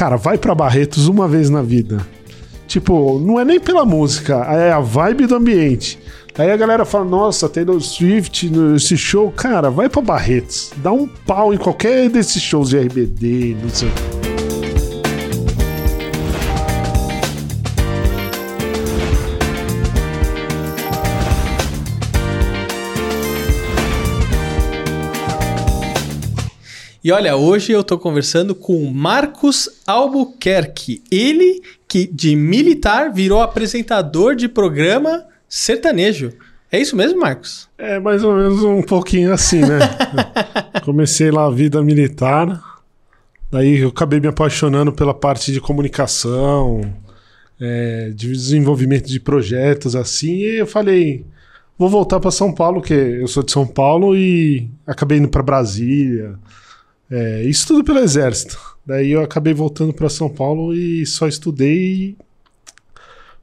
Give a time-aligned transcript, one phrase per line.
[0.00, 1.98] cara, vai para Barretos uma vez na vida.
[2.66, 5.98] Tipo, não é nem pela música, é a vibe do ambiente.
[6.38, 10.72] Aí a galera fala, nossa, Taylor Swift nesse show, cara, vai pra Barretos.
[10.78, 14.19] Dá um pau em qualquer desses shows de RBD, não sei.
[27.02, 31.02] E olha, hoje eu tô conversando com Marcos Albuquerque.
[31.10, 36.30] Ele que de militar virou apresentador de programa sertanejo.
[36.70, 37.70] É isso mesmo, Marcos?
[37.78, 39.78] É mais ou menos um pouquinho assim, né?
[40.84, 42.62] Comecei lá a vida militar,
[43.50, 46.82] daí eu acabei me apaixonando pela parte de comunicação,
[47.58, 51.24] é, de desenvolvimento de projetos assim, e eu falei,
[51.78, 55.42] vou voltar para São Paulo, que eu sou de São Paulo e acabei indo para
[55.42, 56.38] Brasília.
[57.10, 58.58] É, isso tudo pelo exército.
[58.86, 62.16] Daí eu acabei voltando para São Paulo e só estudei e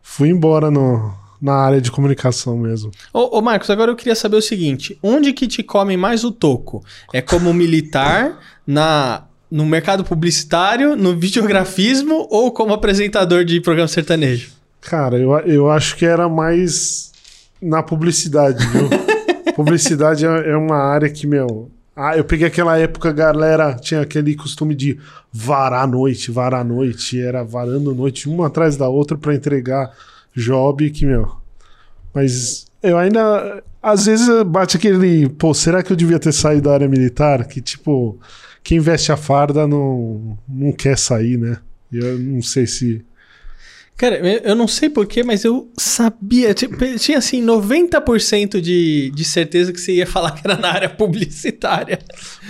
[0.02, 2.92] fui embora no, na área de comunicação mesmo.
[3.14, 6.32] Ô, ô, Marcos, agora eu queria saber o seguinte: onde que te come mais o
[6.32, 6.84] toco?
[7.14, 14.52] É como militar na no mercado publicitário, no videografismo ou como apresentador de programa sertanejo?
[14.82, 17.14] Cara, eu, eu acho que era mais
[17.62, 18.90] na publicidade, viu?
[19.56, 24.36] publicidade é, é uma área que, meu, ah, eu peguei aquela época, galera tinha aquele
[24.36, 25.00] costume de
[25.34, 29.34] varar a noite, varar a noite, era varando a noite uma atrás da outra para
[29.34, 29.92] entregar
[30.36, 31.36] job que, meu.
[32.14, 33.64] Mas eu ainda.
[33.82, 35.28] Às vezes bate aquele.
[35.28, 37.48] Pô, será que eu devia ter saído da área militar?
[37.48, 38.20] Que, tipo,
[38.64, 41.58] quem veste a farda não, não quer sair, né?
[41.92, 43.04] Eu não sei se.
[43.98, 46.54] Cara, eu não sei porquê, mas eu sabia.
[46.54, 51.98] Tinha assim 90% de, de certeza que você ia falar que era na área publicitária.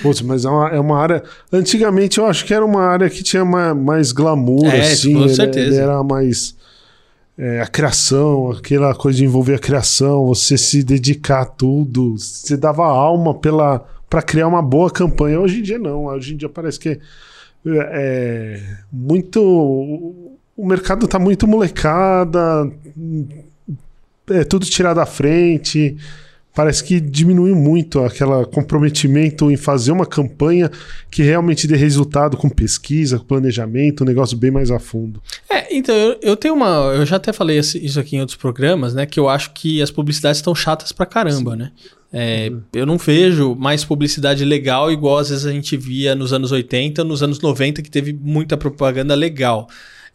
[0.01, 1.23] Putz, mas é uma, é uma área.
[1.51, 5.13] Antigamente eu acho que era uma área que tinha mais, mais glamour, é, assim.
[5.13, 5.67] Com certeza.
[5.67, 6.53] Ele era mais.
[7.37, 12.57] É, a criação, aquela coisa de envolver a criação, você se dedicar a tudo, você
[12.57, 15.39] dava alma pela para criar uma boa campanha.
[15.39, 16.99] Hoje em dia não, hoje em dia parece que é,
[17.65, 18.61] é
[18.91, 22.69] muito o mercado está muito molecada,
[24.29, 25.95] é tudo tirado à frente.
[26.55, 30.71] Parece que diminuiu muito aquele comprometimento em fazer uma campanha
[31.11, 35.21] que realmente dê resultado com pesquisa, com planejamento, um negócio bem mais a fundo.
[35.47, 36.93] É, então eu, eu tenho uma.
[36.95, 39.05] Eu já até falei isso aqui em outros programas, né?
[39.05, 41.57] Que eu acho que as publicidades estão chatas pra caramba, Sim.
[41.57, 41.71] né?
[42.11, 42.61] É, uhum.
[42.73, 47.03] Eu não vejo mais publicidade legal igual às vezes a gente via nos anos 80,
[47.03, 49.67] nos anos 90, que teve muita propaganda legal.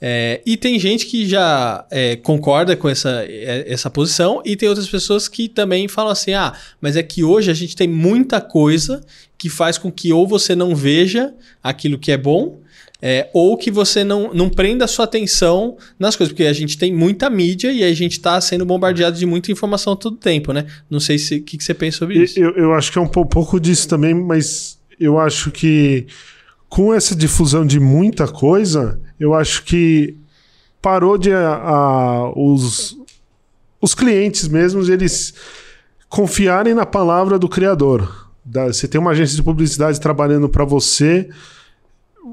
[0.05, 4.69] É, e tem gente que já é, concorda com essa, é, essa posição, e tem
[4.69, 8.41] outras pessoas que também falam assim: ah, mas é que hoje a gente tem muita
[8.41, 9.01] coisa
[9.39, 12.61] que faz com que ou você não veja aquilo que é bom,
[13.01, 16.77] é, ou que você não, não prenda a sua atenção nas coisas, porque a gente
[16.77, 20.67] tem muita mídia e a gente está sendo bombardeado de muita informação todo tempo, né?
[20.91, 22.41] Não sei o que, que você pensa sobre isso.
[22.41, 26.09] Eu, eu acho que é um pouco disso também, mas eu acho que
[26.73, 30.17] com essa difusão de muita coisa, eu acho que
[30.81, 32.99] parou de a, a, os,
[33.81, 35.33] os clientes mesmos eles
[36.09, 38.31] confiarem na palavra do criador.
[38.45, 41.29] Da, você tem uma agência de publicidade trabalhando para você,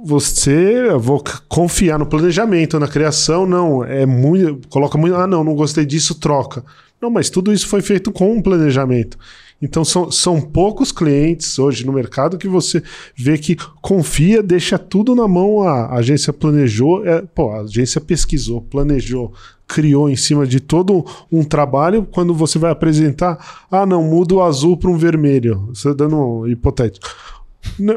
[0.04, 5.54] você vou confiar no planejamento, na criação, não, é muito, coloca muito, ah não, não
[5.54, 6.66] gostei disso, troca.
[7.00, 9.16] Não, mas tudo isso foi feito com um planejamento.
[9.62, 12.82] Então são, são poucos clientes hoje no mercado que você
[13.16, 15.64] vê que confia, deixa tudo na mão.
[15.64, 19.34] A, agência planejou, é, pô, a agência pesquisou, planejou,
[19.68, 22.08] criou em cima de todo um trabalho.
[22.10, 25.70] Quando você vai apresentar, ah, não, muda o azul para um vermelho.
[25.74, 27.08] Você dando um hipotético.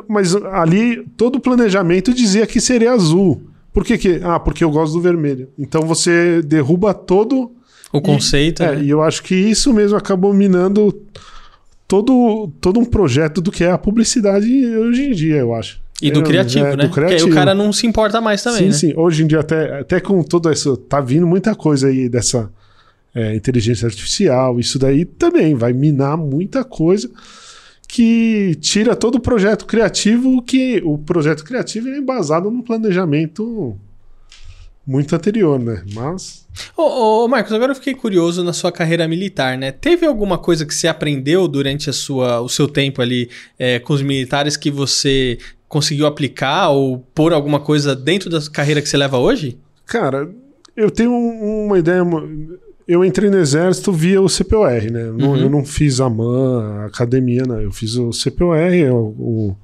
[0.08, 3.40] Mas ali todo o planejamento dizia que seria azul.
[3.72, 4.20] Por que, que?
[4.22, 5.48] Ah, porque eu gosto do vermelho.
[5.56, 7.52] Então você derruba todo
[7.92, 8.62] o conceito.
[8.62, 8.82] E, é, né?
[8.82, 10.92] e eu acho que isso mesmo acabou minando
[11.92, 14.48] todo, todo um projeto do que é a publicidade
[14.78, 15.78] hoje em dia, eu acho.
[16.00, 16.86] E do é, criativo, é, né?
[16.86, 17.18] Do criativo.
[17.18, 18.94] Porque aí o cara não se importa mais também, sim, né?
[18.94, 22.50] Sim, Hoje em dia, até, até com tudo isso, tá vindo muita coisa aí dessa
[23.14, 24.58] é, inteligência artificial.
[24.58, 27.10] Isso daí também vai minar muita coisa
[27.86, 33.78] que tira todo o projeto criativo, que o projeto criativo é embasado num planejamento
[34.86, 35.82] muito anterior, né?
[35.94, 36.46] Mas.
[36.76, 39.72] Ô, ô, Marcos, agora eu fiquei curioso na sua carreira militar, né?
[39.72, 43.92] Teve alguma coisa que você aprendeu durante a sua, o seu tempo ali é, com
[43.92, 45.38] os militares que você
[45.68, 49.58] conseguiu aplicar ou pôr alguma coisa dentro da carreira que você leva hoje?
[49.86, 50.28] Cara,
[50.76, 52.02] eu tenho uma ideia.
[52.86, 55.04] Eu entrei no exército via o CPOR, né?
[55.10, 55.36] Uhum.
[55.36, 57.64] Eu não fiz a MAN, a academia, né?
[57.64, 58.56] Eu fiz o CPOR,
[58.90, 59.56] o, o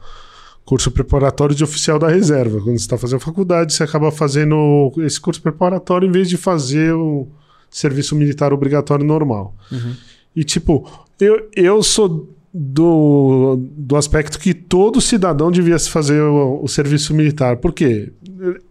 [0.69, 2.59] curso preparatório de oficial da reserva.
[2.61, 6.93] Quando você está fazendo faculdade, você acaba fazendo esse curso preparatório em vez de fazer
[6.93, 7.27] o
[7.71, 9.57] serviço militar obrigatório normal.
[9.73, 9.95] Uhum.
[10.37, 10.87] E, tipo,
[11.19, 17.57] eu, eu sou do, do aspecto que todo cidadão devia fazer o, o serviço militar.
[17.57, 18.13] Por quê?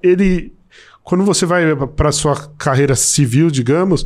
[0.04, 0.54] Ele.
[1.04, 4.06] Quando você vai para sua carreira civil, digamos,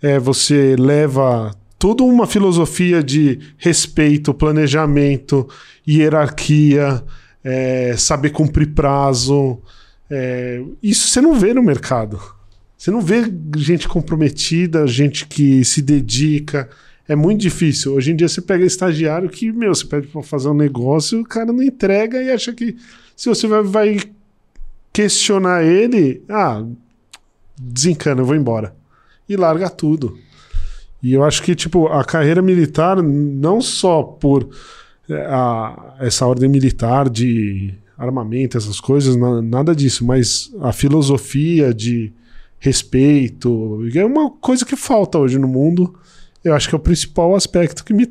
[0.00, 5.48] é, você leva toda uma filosofia de respeito, planejamento,
[5.88, 7.02] hierarquia,
[7.44, 9.60] é, saber cumprir prazo.
[10.10, 12.20] É, isso você não vê no mercado.
[12.76, 13.22] Você não vê
[13.56, 16.68] gente comprometida, gente que se dedica.
[17.08, 17.94] É muito difícil.
[17.94, 21.24] Hoje em dia você pega estagiário que, meu, você pede para fazer um negócio, o
[21.24, 22.76] cara não entrega e acha que
[23.16, 24.00] se você vai, vai
[24.92, 26.64] questionar ele, ah,
[27.56, 28.74] desencana, eu vou embora.
[29.28, 30.18] E larga tudo.
[31.02, 34.48] E eu acho que, tipo, a carreira militar, não só por
[35.26, 42.12] a, essa ordem militar de armamento, essas coisas, na, nada disso, mas a filosofia de
[42.58, 45.94] respeito, é uma coisa que falta hoje no mundo.
[46.44, 48.06] Eu acho que é o principal aspecto que me.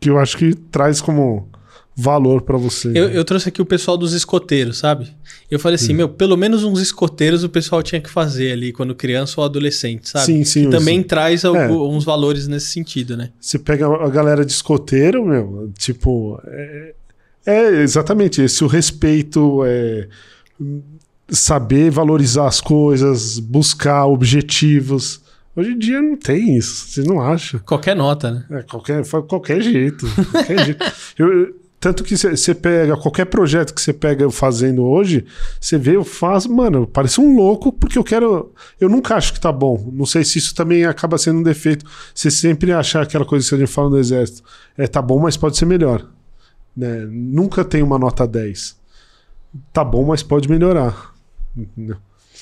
[0.00, 1.48] que eu acho que traz como
[1.96, 2.88] valor para você.
[2.88, 5.08] Eu, eu, trouxe aqui o pessoal dos escoteiros, sabe?
[5.50, 5.96] Eu falei assim, hum.
[5.96, 10.10] meu, pelo menos uns escoteiros o pessoal tinha que fazer ali quando criança ou adolescente,
[10.10, 10.26] sabe?
[10.26, 10.64] Sim, sim.
[10.64, 11.46] Que também traz é.
[11.46, 13.30] alguns valores nesse sentido, né?
[13.40, 16.94] Você pega a galera de escoteiro, meu, tipo, é,
[17.46, 20.06] é exatamente esse o respeito, é
[21.30, 25.22] saber valorizar as coisas, buscar objetivos.
[25.56, 27.58] Hoje em dia não tem isso, você não acha?
[27.60, 28.44] Qualquer nota, né?
[28.50, 30.06] É, qualquer, qualquer jeito.
[30.30, 30.84] Qualquer jeito.
[31.18, 35.24] Eu, tanto que você pega qualquer projeto que você pega fazendo hoje,
[35.60, 38.52] você vê, eu faço, mano, parece um louco porque eu quero.
[38.80, 39.92] Eu nunca acho que tá bom.
[39.92, 41.88] Não sei se isso também acaba sendo um defeito.
[42.12, 44.42] Você sempre achar aquela coisa que a gente fala no exército.
[44.76, 46.04] É, tá bom, mas pode ser melhor.
[46.76, 47.06] Né?
[47.08, 48.76] Nunca tem uma nota 10.
[49.72, 51.14] Tá bom, mas pode melhorar.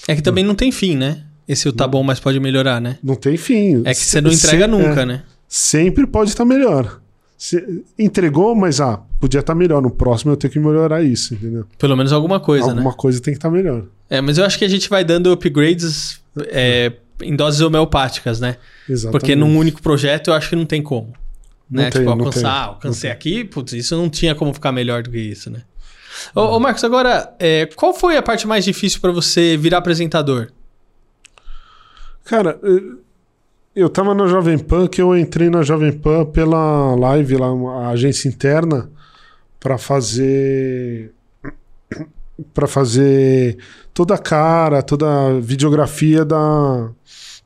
[0.08, 1.22] É que também não tem fim, né?
[1.46, 2.96] Esse o tá bom, mas pode melhorar, né?
[3.02, 3.82] Não tem fim.
[3.84, 5.22] É que você não entrega Se, nunca, é, né?
[5.46, 7.03] Sempre pode estar melhor.
[7.44, 9.82] Você entregou, mas ah, podia estar melhor.
[9.82, 11.66] No próximo eu tenho que melhorar isso, entendeu?
[11.78, 12.80] Pelo menos alguma coisa, alguma né?
[12.80, 13.84] Alguma coisa tem que estar melhor.
[14.08, 18.56] É, mas eu acho que a gente vai dando upgrades é, em doses homeopáticas, né?
[18.88, 19.12] Exatamente.
[19.12, 21.08] Porque num único projeto eu acho que não tem como.
[21.70, 21.82] Né?
[21.84, 22.48] Não tem, tipo, não alcançar, tem.
[22.48, 25.64] ah, alcancei aqui, putz, isso não tinha como ficar melhor do que isso, né?
[26.34, 30.48] Ô, ô Marcos, agora, é, qual foi a parte mais difícil para você virar apresentador?
[32.24, 32.58] Cara,
[33.74, 37.88] eu tava na Jovem Pan, que eu entrei na Jovem Pan pela live, lá, uma
[37.88, 38.90] agência interna,
[39.58, 41.12] para fazer.
[42.52, 43.58] para fazer
[43.92, 46.90] toda a cara, toda a videografia da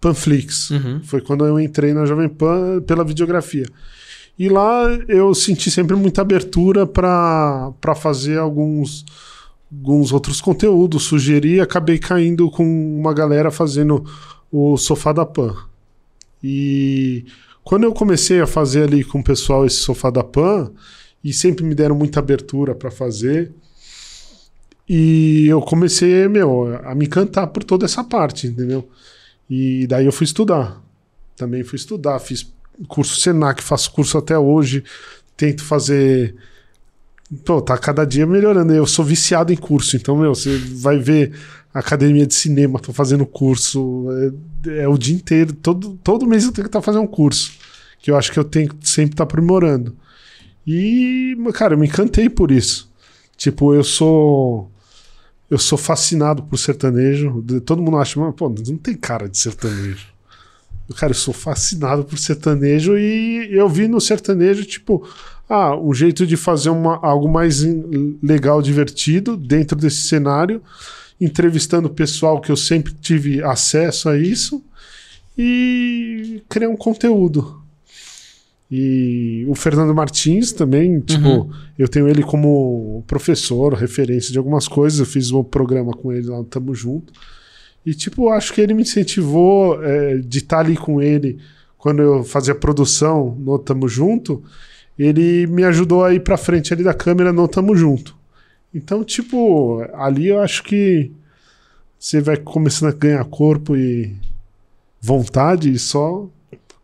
[0.01, 0.71] Panflix.
[0.71, 1.01] Uhum.
[1.03, 3.67] Foi quando eu entrei na Jovem Pan pela videografia.
[4.39, 9.05] E lá eu senti sempre muita abertura para fazer alguns,
[9.71, 12.65] alguns outros conteúdos, sugeri, acabei caindo com
[12.99, 14.05] uma galera fazendo
[14.51, 15.68] o Sofá da Pan.
[16.43, 17.27] E
[17.65, 20.71] quando eu comecei a fazer ali com o pessoal esse Sofá da Pan,
[21.23, 23.53] e sempre me deram muita abertura para fazer,
[24.89, 28.89] e eu comecei, meu, a me encantar por toda essa parte, entendeu?
[29.49, 30.83] E daí eu fui estudar.
[31.37, 32.51] Também fui estudar, fiz
[32.87, 34.83] curso Senac, faço curso até hoje,
[35.37, 36.35] tento fazer.
[37.45, 38.73] Pô, tá cada dia melhorando.
[38.73, 41.33] Eu sou viciado em curso, então, meu, você vai ver
[41.79, 44.07] academia de cinema, tô fazendo curso.
[44.67, 47.07] É, é o dia inteiro, todo, todo mês eu tenho que estar tá fazendo um
[47.07, 47.53] curso.
[48.01, 49.97] Que eu acho que eu tenho que sempre estar tá aprimorando.
[50.67, 52.91] E, cara, eu me encantei por isso.
[53.37, 54.71] Tipo, eu sou.
[55.51, 57.43] Eu sou fascinado por sertanejo.
[57.65, 60.09] Todo mundo acha, mas, pô, não tem cara de sertanejo.
[60.97, 65.07] Cara, eu sou fascinado por sertanejo e eu vi no sertanejo, tipo,
[65.49, 67.63] ah, um jeito de fazer uma, algo mais
[68.23, 70.63] legal, divertido dentro desse cenário,
[71.21, 74.63] entrevistando o pessoal que eu sempre tive acesso a isso
[75.37, 77.59] e criar um conteúdo.
[78.71, 81.51] E o Fernando Martins também, tipo, Uhum.
[81.79, 84.99] eu tenho ele como professor, referência de algumas coisas.
[85.01, 87.13] Eu fiz um programa com ele lá no Tamo Junto.
[87.87, 91.39] E, tipo, acho que ele me incentivou é, de estar ali com ele
[91.79, 94.43] quando eu fazia produção no Tamo Junto.
[94.99, 98.18] Ele me ajudou a ir pra frente ali da câmera no Tamo Junto.
[98.75, 101.11] Então, tipo, ali eu acho que
[101.99, 104.15] você vai começando a ganhar corpo e
[105.01, 106.29] vontade e só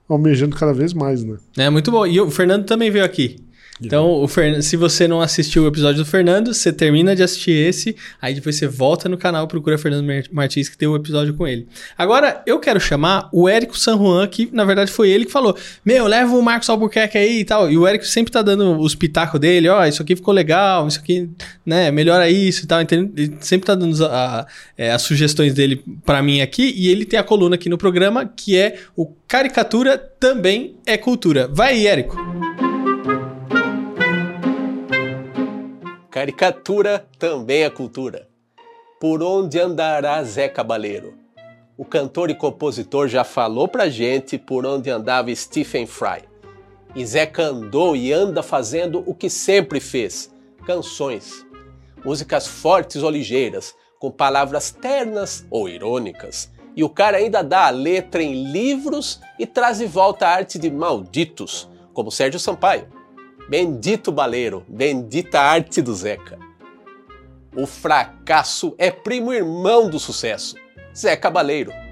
[0.09, 1.37] almejando cada vez mais, né?
[1.57, 2.07] É muito bom.
[2.07, 3.37] E o Fernando também veio aqui.
[3.83, 4.63] Então, o Fern...
[4.63, 8.57] se você não assistiu o episódio do Fernando, você termina de assistir esse, aí depois
[8.57, 11.67] você volta no canal, procura Fernando Martins, que tem um episódio com ele.
[11.99, 15.57] Agora, eu quero chamar o Érico San Juan, que na verdade foi ele que falou:
[15.85, 17.71] Meu, leva o Marcos Albuquerque aí e tal.
[17.71, 20.87] E o Érico sempre tá dando os pitacos dele: Ó, oh, isso aqui ficou legal,
[20.87, 21.29] isso aqui,
[21.67, 22.81] né, melhora isso e tal.
[22.81, 23.11] Entendeu?
[23.17, 24.47] Ele sempre tá dando a, a,
[24.79, 26.73] é, as sugestões dele para mim aqui.
[26.77, 31.49] E ele tem a coluna aqui no programa que é o Caricatura Também é Cultura.
[31.53, 32.44] Vai aí, Érico.
[36.15, 38.29] Caricatura também é cultura.
[39.01, 41.15] Por onde andará Zé Cabaleiro?
[41.77, 46.23] O cantor e compositor já falou pra gente por onde andava Stephen Fry.
[46.95, 50.33] E Zeca andou e anda fazendo o que sempre fez:
[50.65, 51.45] canções.
[52.05, 56.49] Músicas fortes ou ligeiras, com palavras ternas ou irônicas.
[56.77, 60.61] E o cara ainda dá a letra em livros e traz de volta a arte
[60.61, 62.94] de malditos, como Sérgio Sampaio.
[63.49, 66.39] Bendito baleiro, bendita arte do Zeca.
[67.55, 70.57] O fracasso é primo irmão do sucesso.
[70.97, 71.84] Zeca Baleiro.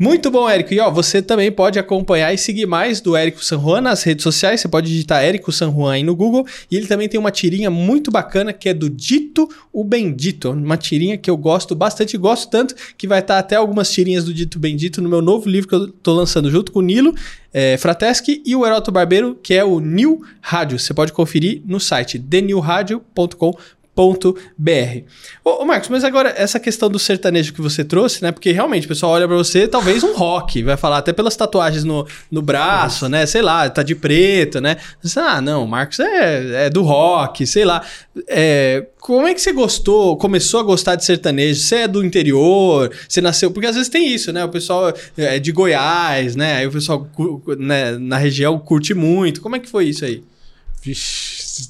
[0.00, 0.72] Muito bom, Érico.
[0.72, 4.22] E ó, você também pode acompanhar e seguir mais do Érico San Juan nas redes
[4.22, 4.58] sociais.
[4.58, 6.46] Você pode digitar Érico San Juan aí no Google.
[6.70, 10.52] E ele também tem uma tirinha muito bacana que é do Dito o Bendito.
[10.52, 14.32] Uma tirinha que eu gosto bastante, gosto tanto que vai estar até algumas tirinhas do
[14.32, 17.14] Dito Bendito no meu novo livro que eu tô lançando junto com o Nilo
[17.52, 20.78] é, Frateschi e o Heroto Barbeiro, que é o New Rádio.
[20.78, 23.54] Você pode conferir no site denewradio.com
[24.56, 25.04] br.
[25.44, 28.32] Ô, ô, Marcos, mas agora essa questão do sertanejo que você trouxe, né?
[28.32, 31.84] Porque realmente o pessoal olha para você, talvez um rock, vai falar até pelas tatuagens
[31.84, 33.26] no, no braço, né?
[33.26, 34.76] Sei lá, tá de preto, né?
[35.02, 37.84] Você, ah, não, o Marcos é, é do rock, sei lá.
[38.26, 41.60] É, como é que você gostou, começou a gostar de sertanejo?
[41.60, 42.90] Você é do interior?
[43.08, 43.50] Você nasceu.
[43.50, 44.44] Porque às vezes tem isso, né?
[44.44, 46.56] O pessoal é de Goiás, né?
[46.56, 47.06] Aí o pessoal
[47.58, 49.42] né, na região curte muito.
[49.42, 50.22] Como é que foi isso aí?
[50.82, 51.68] Vixe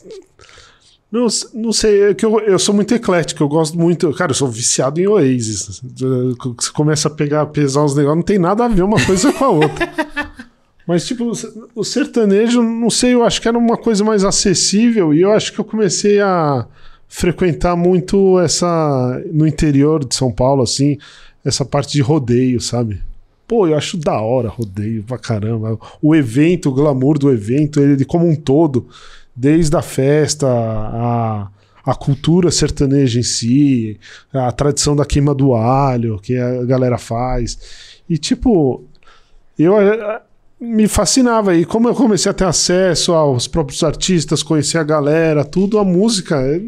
[1.11, 4.13] não, não sei, é que eu, eu sou muito eclético, eu gosto muito.
[4.13, 5.83] Cara, eu sou viciado em Oasis.
[5.83, 9.45] Você começa a pegar, pesar os negócios, não tem nada a ver uma coisa com
[9.45, 9.93] a outra.
[10.87, 11.33] Mas, tipo,
[11.75, 15.53] o sertanejo, não sei, eu acho que era uma coisa mais acessível e eu acho
[15.53, 16.67] que eu comecei a
[17.09, 19.21] frequentar muito essa.
[19.33, 20.97] no interior de São Paulo, assim,
[21.45, 23.01] essa parte de rodeio, sabe?
[23.47, 25.77] Pô, eu acho da hora rodeio pra caramba.
[26.01, 28.87] O evento, o glamour do evento, ele como um todo
[29.41, 31.49] desde a festa, a,
[31.83, 33.99] a cultura sertaneja em si,
[34.31, 37.59] a tradição da queima do alho que a galera faz.
[38.07, 38.85] E tipo,
[39.59, 40.21] eu eh,
[40.61, 41.57] me fascinava.
[41.57, 45.85] E como eu comecei a ter acesso aos próprios artistas, conhecer a galera, tudo, a
[45.85, 46.37] música.
[46.43, 46.61] Eh,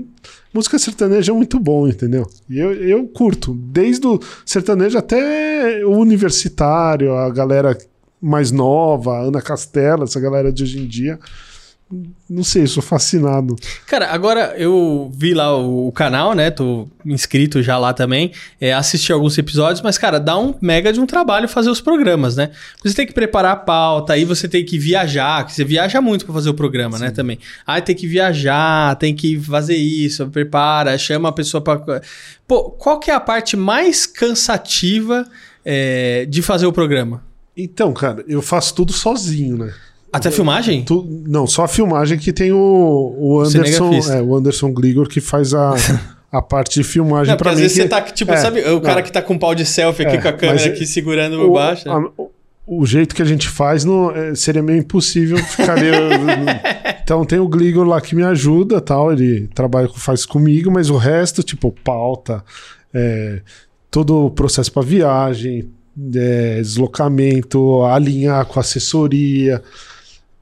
[0.55, 2.27] música sertaneja é muito bom, entendeu?
[2.49, 3.53] E eu, eu curto.
[3.53, 7.77] Desde o sertanejo até o universitário, a galera
[8.19, 11.19] mais nova, Ana Castela, essa galera de hoje em dia
[12.29, 13.55] não sei, sou fascinado.
[13.87, 16.51] Cara, agora eu vi lá o, o canal, né?
[16.51, 18.33] Tô inscrito já lá também.
[18.59, 22.35] É, assisti alguns episódios, mas, cara, dá um mega de um trabalho fazer os programas,
[22.35, 22.51] né?
[22.83, 26.25] Você tem que preparar a pauta, aí você tem que viajar, que você viaja muito
[26.25, 27.11] para fazer o programa, né, Sim.
[27.11, 27.11] né?
[27.11, 27.39] Também.
[27.67, 32.01] Aí tem que viajar, tem que fazer isso, prepara, chama a pessoa para.
[32.49, 35.27] Pô, qual que é a parte mais cansativa
[35.63, 37.23] é, de fazer o programa?
[37.55, 39.75] Então, cara, eu faço tudo sozinho, né?
[40.13, 40.85] Até a filmagem?
[40.85, 45.21] Tu, não, só a filmagem que tem o, o Anderson, é, o Anderson Gligor que
[45.21, 45.75] faz a,
[46.31, 47.55] a parte de filmagem para mim.
[47.55, 49.39] Às vezes que, você tá, tipo, é, sabe, o cara não, que tá com um
[49.39, 51.89] pau de selfie aqui é, com a câmera aqui segurando por baixo.
[51.89, 51.95] Né?
[51.95, 52.23] A,
[52.67, 55.77] o jeito que a gente faz não, é, seria meio impossível ficar
[57.03, 60.97] Então tem o Gligor lá que me ajuda, tal, ele trabalha faz comigo, mas o
[60.97, 62.45] resto, tipo, pauta,
[62.95, 63.41] é,
[63.91, 65.69] todo o processo para viagem,
[66.15, 69.63] é, deslocamento, alinhar com assessoria,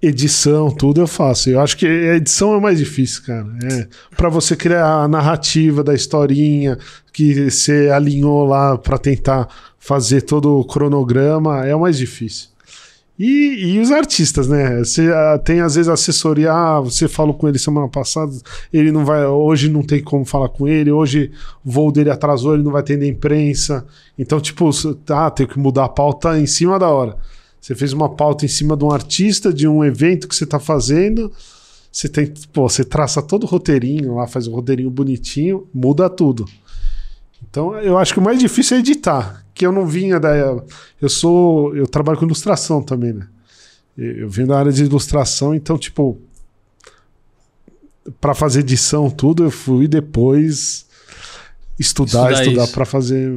[0.02, 1.50] edição, tudo eu faço.
[1.50, 3.46] Eu acho que a edição é mais difícil, cara.
[3.64, 6.78] É, para você criar a narrativa da historinha
[7.12, 12.50] que você alinhou lá para tentar fazer todo o cronograma, é o mais difícil.
[13.22, 14.78] E, e os artistas, né?
[14.78, 18.32] Você uh, tem às vezes assessoria, ah, você falou com ele semana passada,
[18.72, 21.30] ele não vai, hoje não tem como falar com ele, hoje
[21.62, 23.84] o voo dele atrasou, ele não vai ter imprensa.
[24.18, 24.70] Então, tipo,
[25.04, 27.18] tá, tem que mudar a pauta em cima da hora.
[27.60, 30.58] Você fez uma pauta em cima de um artista, de um evento que você está
[30.58, 31.30] fazendo.
[31.92, 36.46] Você tem, pô, você traça todo o roteirinho lá, faz um roteirinho bonitinho, muda tudo.
[37.48, 40.62] Então, eu acho que o mais difícil é editar, que eu não vinha da
[41.00, 43.26] eu sou, eu trabalho com ilustração também, né?
[43.96, 46.18] Eu vim da área de ilustração, então tipo
[48.20, 50.86] para fazer edição tudo, eu fui depois
[51.80, 53.32] estudar, Estudar estudar pra fazer.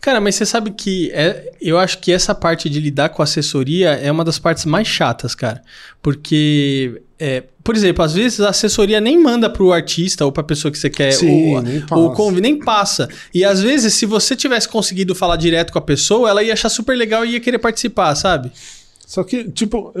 [0.00, 3.90] Cara, mas você sabe que é, eu acho que essa parte de lidar com assessoria
[3.92, 5.62] é uma das partes mais chatas, cara.
[6.02, 10.70] Porque, é, por exemplo, às vezes a assessoria nem manda pro artista ou pra pessoa
[10.72, 12.08] que você quer Sim, o, nem o passa.
[12.14, 13.08] convi- nem passa.
[13.32, 16.68] E às vezes, se você tivesse conseguido falar direto com a pessoa, ela ia achar
[16.68, 18.50] super legal e ia querer participar, sabe?
[19.06, 19.92] Só que, tipo,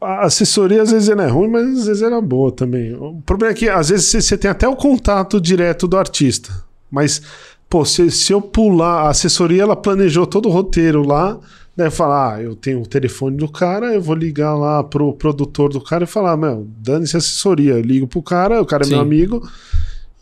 [0.00, 2.94] a assessoria às vezes ela é ruim, mas às vezes ela é boa também.
[2.94, 6.64] O problema é que às vezes você tem até o contato direto do artista.
[6.96, 7.20] Mas,
[7.68, 11.38] pô, se, se eu pular, a assessoria ela planejou todo o roteiro lá,
[11.76, 11.90] né?
[11.90, 15.80] Falar, ah, eu tenho o telefone do cara, eu vou ligar lá pro produtor do
[15.80, 17.74] cara e falar, meu, dane-se a assessoria.
[17.74, 19.04] Eu ligo pro cara, o cara é meu Sim.
[19.04, 19.46] amigo,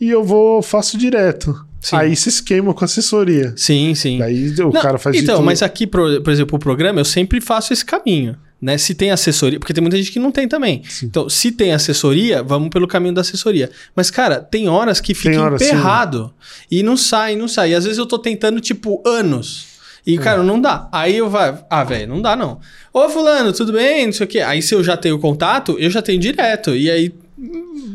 [0.01, 1.55] e eu vou, faço direto.
[1.81, 1.97] Sim.
[1.97, 3.53] Aí se esquema com a assessoria.
[3.57, 4.19] Sim, sim.
[4.19, 7.41] Daí o Não, cara faz Então, mas aqui, por, por exemplo, o programa, eu sempre
[7.41, 8.35] faço esse caminho.
[8.63, 8.79] Né?
[8.79, 10.83] Se tem assessoria, porque tem muita gente que não tem também.
[11.03, 13.71] Então, se tem assessoria, vamos pelo caminho da assessoria.
[13.95, 15.67] Mas, cara, tem horas que fica hora, sim.
[15.67, 16.33] emperrado
[16.71, 17.73] e não sai, não sai.
[17.73, 19.67] E às vezes eu tô tentando, tipo, anos.
[20.07, 20.89] E, cara, não dá.
[20.93, 22.59] Aí eu vai, ah, velho, não dá não.
[22.93, 24.07] Ô, fulano, tudo bem?
[24.07, 24.41] Não sei o quê.
[24.41, 26.75] Aí se eu já tenho contato, eu já tenho direto.
[26.77, 27.13] E aí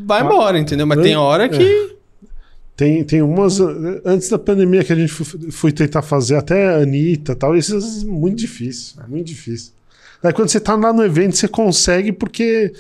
[0.06, 0.86] vai Ah, embora, entendeu?
[0.86, 1.96] Mas eu- tem hora que.
[2.76, 3.60] Tem, tem umas.
[3.60, 3.66] eh,
[4.06, 5.12] Antes da pandemia que a gente
[5.52, 9.02] foi tentar fazer, até a Anitta e tal, isso é muito difícil.
[9.04, 9.72] É muito difícil.
[10.24, 12.74] Aí quando você tá lá no evento, você consegue porque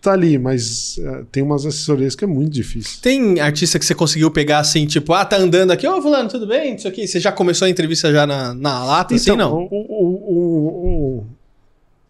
[0.00, 3.00] tá ali, mas eh, tem umas assessorias que é muito difícil.
[3.02, 6.46] Tem artista que você conseguiu pegar assim, tipo, ah, tá andando aqui, ô fulano, tudo
[6.46, 6.76] bem?
[6.76, 7.06] Isso aqui.
[7.08, 9.52] Você já começou a entrevista já na, na lata, assim, não?
[9.52, 11.26] o, o, o,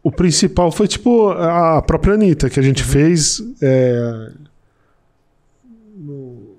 [0.03, 2.67] o, principal foi tipo a própria Anitta que a Uhum.
[2.69, 3.43] gente fez.
[3.63, 4.31] é,
[5.97, 6.57] no,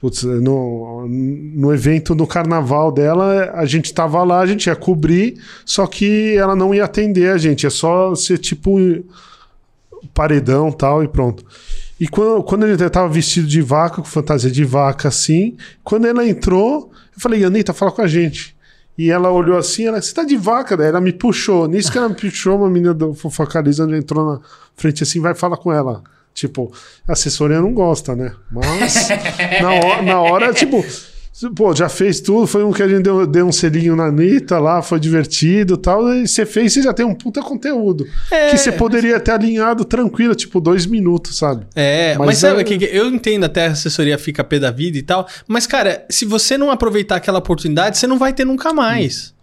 [0.00, 5.38] putz, no, no evento do carnaval dela, a gente tava lá, a gente ia cobrir,
[5.64, 8.78] só que ela não ia atender a gente, é só ser tipo
[10.14, 11.44] paredão tal e pronto.
[12.00, 16.26] E quando, quando ele tava vestido de vaca, com fantasia de vaca assim, quando ela
[16.26, 18.56] entrou, eu falei, Anitta, fala com a gente.
[18.96, 20.76] E ela olhou assim, ela, você tá de vaca?
[20.76, 21.68] Daí ela me puxou.
[21.68, 24.40] Nisso que ela me puxou, uma menina do Fofocaliza entrou na
[24.74, 26.02] frente assim, vai falar com ela.
[26.40, 26.72] Tipo,
[27.06, 28.32] a assessoria não gosta, né?
[28.50, 29.08] Mas
[29.60, 30.82] na hora, na hora, tipo,
[31.54, 32.46] pô, já fez tudo.
[32.46, 35.76] Foi um que a gente deu, deu um selinho na Anitta lá, foi divertido e
[35.76, 36.10] tal.
[36.14, 38.06] E você fez, você já tem um puta conteúdo.
[38.30, 38.50] É.
[38.52, 41.66] Que você poderia ter alinhado tranquilo, tipo, dois minutos, sabe?
[41.76, 44.70] É, mas, Mas sabe é- que que- eu entendo até a assessoria fica pé da
[44.70, 48.46] vida e tal, mas cara, se você não aproveitar aquela oportunidade, você não vai ter
[48.46, 49.34] nunca mais.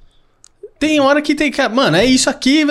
[0.79, 1.67] Tem hora que tem que.
[1.69, 2.63] Mano, é isso aqui.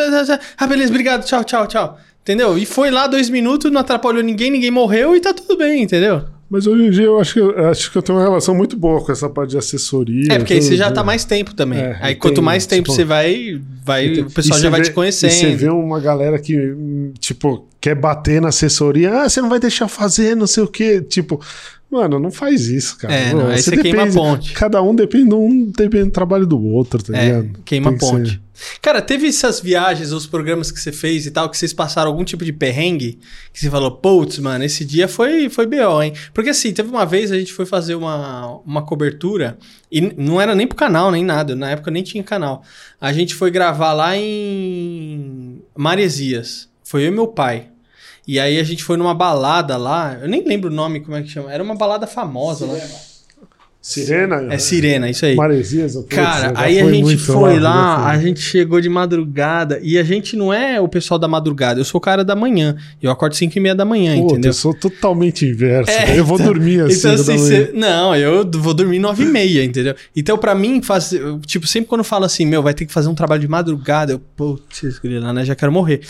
[0.58, 1.98] Ah, beleza, obrigado, tchau, tchau, tchau.
[2.26, 2.58] Entendeu?
[2.58, 6.22] E foi lá dois minutos, não atrapalhou ninguém, ninguém morreu e tá tudo bem, entendeu?
[6.50, 8.76] Mas hoje em dia eu acho que, eu acho que eu tenho uma relação muito
[8.76, 10.32] boa com essa parte de assessoria.
[10.32, 11.78] É, porque aí você já tá mais tempo também.
[11.78, 14.86] É, aí quanto mais tempo tipo, você vai, vai o pessoal você já vai vê-
[14.86, 15.32] te conhecendo.
[15.32, 16.74] E você vê uma galera que,
[17.20, 19.22] tipo, quer bater na assessoria.
[19.22, 21.00] Ah, você não vai deixar fazer, não sei o quê.
[21.00, 21.40] Tipo,
[21.90, 23.14] mano, não faz isso, cara.
[23.14, 24.52] É, não, aí você queima a ponte.
[24.52, 27.50] Cada um depende, um depende do trabalho do outro, tá É, ligado?
[27.64, 28.30] queima que ponte.
[28.30, 28.40] ser-
[28.80, 32.24] Cara, teve essas viagens, os programas que você fez e tal, que vocês passaram algum
[32.24, 33.18] tipo de perrengue?
[33.52, 36.12] Que você falou, putz, mano, esse dia foi, foi BO, hein?
[36.32, 39.58] Porque assim, teve uma vez a gente foi fazer uma, uma cobertura,
[39.90, 42.62] e não era nem pro canal, nem nada, na época nem tinha canal.
[43.00, 46.68] A gente foi gravar lá em Maresias.
[46.82, 47.68] Foi eu e meu pai.
[48.26, 51.22] E aí a gente foi numa balada lá, eu nem lembro o nome, como é
[51.22, 51.52] que chama.
[51.52, 52.76] Era uma balada famosa lá.
[53.88, 54.52] Sirena?
[54.52, 55.36] É Sirena, isso aí.
[55.36, 55.94] Maresias?
[55.94, 57.70] putz, Cara, aí a foi gente foi lá,
[58.00, 58.22] já a foi.
[58.22, 61.98] gente chegou de madrugada e a gente não é o pessoal da madrugada, eu sou
[61.98, 62.74] o cara da manhã.
[63.00, 64.48] Eu acordo 5 e meia da manhã, Puta, entendeu?
[64.48, 65.88] eu sou totalmente inverso.
[65.88, 66.98] É, eu vou então- dormir assim.
[66.98, 67.46] Então, assim, da manhã.
[67.66, 69.94] cê- não, eu vou dormir nove e meia, entendeu?
[70.16, 73.08] Então, pra mim, faz, eu, tipo, sempre quando falo assim, meu, vai ter que fazer
[73.08, 76.00] um trabalho de madrugada, eu, putz, grila, né, já quero morrer.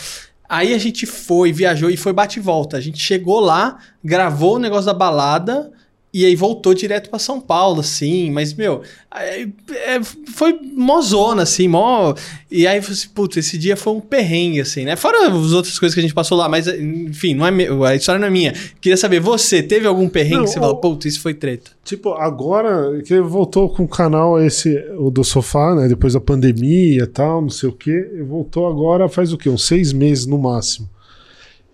[0.49, 2.75] Aí a gente foi, viajou e foi bate e volta.
[2.75, 5.69] A gente chegou lá, gravou o negócio da balada
[6.17, 8.31] e aí voltou direto pra São Paulo, assim.
[8.31, 8.81] Mas, meu,
[9.13, 10.01] é,
[10.33, 12.15] foi mozona, assim, mó...
[12.49, 14.95] E aí, eu falei assim, putz, esse dia foi um perrengue, assim, né?
[14.95, 17.95] Fora as outras coisas que a gente passou lá, mas, enfim, não é meu, a
[17.95, 18.53] história não é minha.
[18.81, 21.71] Queria saber, você teve algum perrengue Não, que você falou, putz, isso foi treta?
[21.83, 25.87] Tipo, agora que voltou com o canal esse, o do sofá, né?
[25.87, 28.23] Depois da pandemia e tal, não sei o quê.
[28.27, 29.49] Voltou agora faz o quê?
[29.49, 30.89] Uns seis meses no máximo.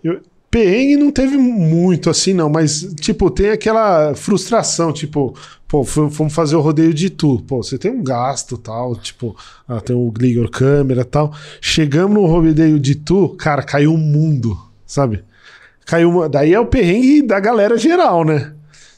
[0.02, 0.20] Eu,
[0.54, 5.34] perrengue não teve muito assim, não, mas, tipo, tem aquela frustração, tipo,
[5.66, 7.42] pô, fom- fomos fazer o rodeio de tu.
[7.46, 9.34] Pô, você tem um gasto tal, tipo,
[9.66, 11.34] ah, tem o Glior câmera e tal.
[11.60, 15.24] Chegamos no rodeio de tu, cara, caiu o mundo, sabe?
[15.86, 16.28] Caiu uma...
[16.28, 18.52] Daí é o perrengue da galera geral, né?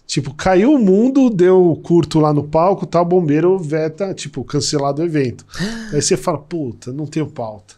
[0.07, 5.05] Tipo, caiu o mundo, deu curto lá no palco, tal, bombeiro veta, tipo, cancelado o
[5.07, 5.45] evento.
[5.93, 7.75] Aí você fala, puta, não tenho pauta.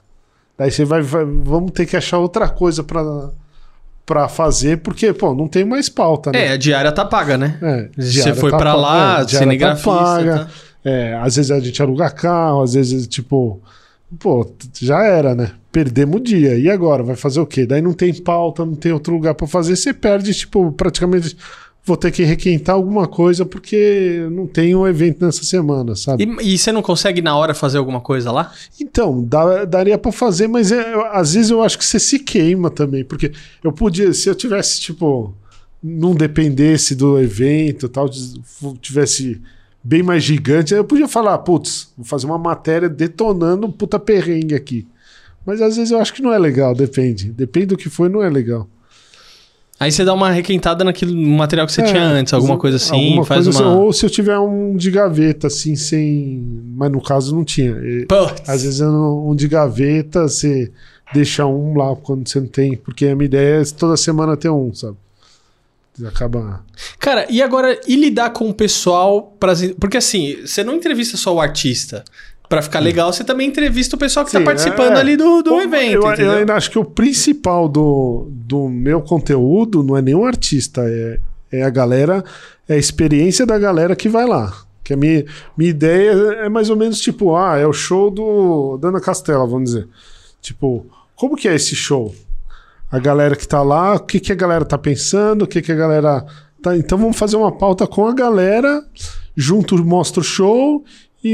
[0.58, 3.30] Daí você vai, vai- vamos ter que achar outra coisa pra,
[4.08, 6.46] pra fazer, porque, pô, não tem mais pauta, né?
[6.46, 7.58] É, a diária tá paga, né?
[7.60, 9.90] É, Você foi tá pra pa- lá, é, cinegrafista.
[9.90, 10.38] tá paga.
[10.46, 10.48] tá?
[10.82, 13.60] É, às vezes a gente aluga carro, às vezes, tipo,
[14.18, 15.50] pô, já era, né?
[15.70, 16.54] Perdemos o dia.
[16.56, 17.02] E agora?
[17.02, 17.66] Vai fazer o quê?
[17.66, 21.36] Daí não tem pauta, não tem outro lugar pra fazer, você perde, tipo, praticamente.
[21.88, 26.22] Vou ter que requentar alguma coisa porque não tem um evento nessa semana, sabe?
[26.42, 28.52] E, e você não consegue na hora fazer alguma coisa lá?
[28.78, 32.18] Então, dá- daria pra fazer, mas é, eu- às vezes eu acho que você se
[32.18, 33.32] queima também, porque
[33.64, 35.32] eu podia, se eu tivesse, tipo,
[35.82, 38.10] não dependesse do evento tal,
[38.82, 39.40] tivesse
[39.82, 44.54] bem mais gigante, eu podia falar, putz, vou fazer uma matéria detonando um puta perrengue
[44.54, 44.86] aqui.
[45.46, 47.30] Mas às vezes eu acho que não é legal, depende.
[47.30, 48.68] Depende do que foi, não é legal.
[49.80, 52.76] Aí você dá uma requentada naquilo, no material que você É, tinha antes, alguma coisa
[52.76, 53.70] assim, alguma faz coisa uma...
[53.70, 56.62] assim, ou se eu tiver um de gaveta, assim, sem.
[56.74, 57.74] Mas no caso não tinha.
[58.08, 58.48] Putz.
[58.48, 60.72] Às vezes um de gaveta, você
[61.14, 62.76] deixa um lá quando você não tem.
[62.76, 64.96] Porque a minha ideia é toda semana ter um, sabe?
[66.06, 66.64] Acaba.
[66.98, 69.34] Cara, e agora, e lidar com o pessoal...
[69.40, 69.52] Pra...
[69.80, 72.04] Porque assim, você não entrevista só o artista.
[72.48, 75.00] Pra ficar legal, você também entrevista o pessoal que tá Sim, participando é.
[75.00, 79.02] ali do, do Bom, evento, eu, eu ainda acho que o principal do, do meu
[79.02, 81.20] conteúdo não é nenhum artista, é,
[81.52, 82.24] é a galera,
[82.66, 84.50] é a experiência da galera que vai lá.
[84.82, 85.26] Que a minha,
[85.58, 86.12] minha ideia
[86.44, 89.86] é mais ou menos tipo, ah, é o show do Dana Castela, vamos dizer.
[90.40, 92.14] Tipo, como que é esse show?
[92.90, 95.70] A galera que tá lá, o que, que a galera tá pensando, o que, que
[95.70, 96.24] a galera.
[96.62, 96.74] Tá...
[96.74, 98.82] Então vamos fazer uma pauta com a galera,
[99.36, 100.82] junto mostra o show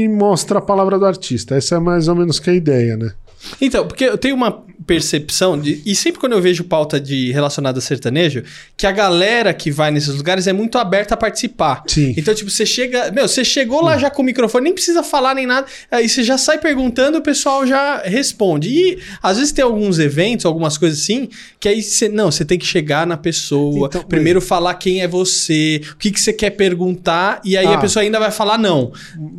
[0.03, 1.55] e mostra a palavra do artista.
[1.55, 3.13] Essa é mais ou menos que a ideia, né?
[3.61, 7.79] Então, porque eu tenho uma percepção, de, e sempre quando eu vejo pauta de relacionada
[7.79, 8.43] a sertanejo,
[8.77, 11.83] que a galera que vai nesses lugares é muito aberta a participar.
[11.87, 12.13] Sim.
[12.15, 13.11] Então, tipo, você chega.
[13.11, 15.65] Meu, você chegou lá já com o microfone, nem precisa falar nem nada.
[15.89, 18.69] Aí você já sai perguntando, o pessoal já responde.
[18.69, 22.07] E às vezes tem alguns eventos, algumas coisas assim, que aí você.
[22.09, 26.11] Não, você tem que chegar na pessoa, Então, primeiro falar quem é você, o que,
[26.11, 27.77] que você quer perguntar, e aí a Ah.
[27.79, 28.91] pessoa ainda vai falar não.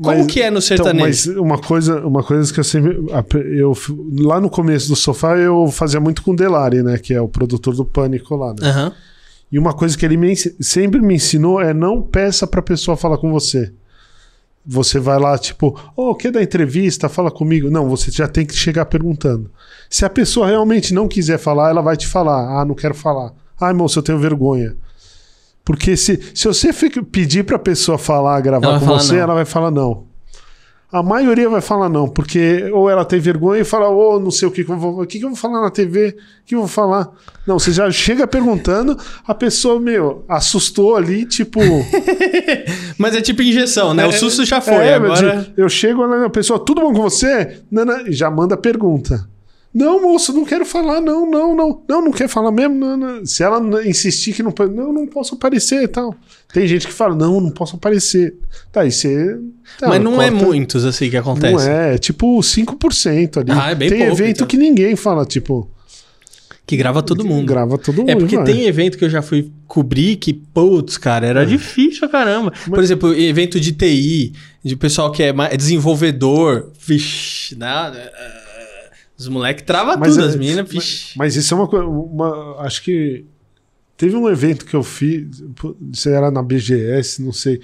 [0.03, 1.01] Como Mas- que é no Então, sertanejo?
[1.07, 2.97] mas uma coisa, uma coisa que eu sempre.
[3.57, 3.73] Eu,
[4.19, 6.99] lá no começo do sofá eu fazia muito com o Delari, né?
[6.99, 8.69] Que é o produtor do Pânico lá, né?
[8.69, 8.93] Aham.
[9.51, 13.19] E uma coisa que ele me sempre me ensinou é não peça pra pessoa falar
[13.19, 13.73] com você.
[14.69, 17.09] Você vai lá, tipo, ô, quer dar entrevista?
[17.09, 17.71] Fala comigo.
[17.71, 19.49] Não, você já tem que chegar perguntando.
[19.89, 22.61] Se a pessoa realmente não quiser falar, ela vai te falar.
[22.61, 23.33] Ah, não quero falar.
[23.61, 24.77] Ai, moço, eu tenho vergonha.
[25.65, 26.73] Porque se, se você
[27.11, 29.21] pedir pra pessoa falar, gravar Ela com você, não.
[29.21, 30.05] ela vai falar não.
[30.91, 34.47] A maioria vai falar não, porque ou ela tem vergonha e fala, ô, não sei
[34.47, 36.55] o que, que eu vou, o que, que eu vou falar na TV, o que
[36.55, 37.11] eu vou falar.
[37.45, 38.97] Não, você já chega perguntando,
[39.27, 41.61] a pessoa, meu, assustou ali, tipo.
[42.97, 44.07] Mas é tipo injeção, né?
[44.07, 44.87] o susto já foi.
[44.87, 45.53] É, agora.
[45.57, 47.63] eu chego na pessoa, tudo bom com você?
[47.69, 49.29] Nana, e já manda pergunta.
[49.77, 51.83] Não, moço, não quero falar, não, não, não.
[51.87, 52.75] Não, não quer falar mesmo.
[52.75, 53.27] Não, não.
[53.27, 56.15] Se ela insistir que não pode, não, não posso aparecer e tal.
[56.51, 58.37] Tem gente que fala, não, não posso aparecer.
[58.73, 59.39] Tá, aí você.
[59.79, 61.53] tá, Mas não é corta- muitos assim que acontece.
[61.53, 63.53] Não é, é tipo 5% ali.
[63.53, 64.47] Ah, é bem tem pouco, evento então.
[64.47, 65.71] que ninguém fala, tipo.
[66.67, 67.47] Que grava todo mundo.
[67.47, 68.09] Grava todo mundo.
[68.09, 68.47] É porque vai.
[68.47, 72.51] tem evento que eu já fui cobrir que, putz, cara, era difícil pra caramba.
[72.67, 74.33] Por exemplo, evento de TI,
[74.65, 78.11] de pessoal que é é desenvolvedor, vixe, nada.
[79.19, 81.13] Os moleques travam Mas tudo, é- as meninas, vixe.
[81.19, 81.87] Mas isso é uma coisa.
[81.87, 83.25] Uma, acho que.
[83.97, 85.43] Teve um evento que eu fiz,
[85.95, 87.63] se era na BGS, não sei,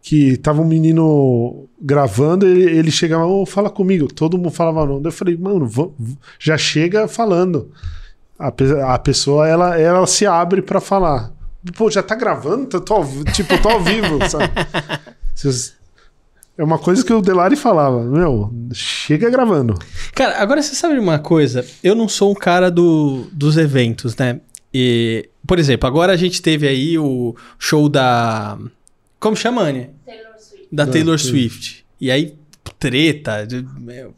[0.00, 4.06] que tava um menino gravando, ele, ele chegava, ô, fala comigo.
[4.06, 5.02] Todo mundo falava não.
[5.04, 7.72] Eu falei, mano, va- v- já chega falando.
[8.38, 11.32] A, pe- a pessoa, ela, ela se abre pra falar.
[11.76, 12.66] Pô, já tá gravando?
[12.66, 14.52] Tô, tô vi- tipo, tô ao vivo, sabe?
[15.34, 15.74] Vocês-
[16.56, 19.74] É uma coisa que o Delari falava, meu, chega gravando.
[20.14, 21.64] Cara, agora você sabe uma coisa?
[21.82, 24.40] Eu não sou um cara do, dos eventos, né?
[24.72, 28.58] E, por exemplo, agora a gente teve aí o show da.
[29.18, 29.90] Como chama, Ania?
[30.04, 30.68] Taylor Swift.
[30.70, 31.18] da Ah, Taylor.
[31.18, 31.86] Swift.
[32.00, 32.34] E aí,
[32.78, 33.46] treta,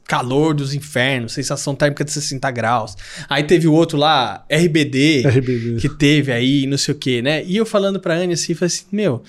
[0.05, 2.97] calor dos infernos, sensação térmica de 60 graus.
[3.29, 5.77] Aí teve o outro lá, RBD, RBD.
[5.81, 7.45] que teve aí, não sei o que, né?
[7.45, 9.23] E eu falando pra Anne assim, falei assim, meu,